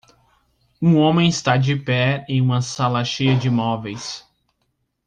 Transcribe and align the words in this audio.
Um 0.81 0.95
homem 0.97 1.29
está 1.29 1.57
de 1.57 1.75
pé 1.75 2.25
em 2.27 2.41
uma 2.41 2.59
sala 2.59 3.05
cheia 3.05 3.37
de 3.37 3.51
móveis. 3.51 4.27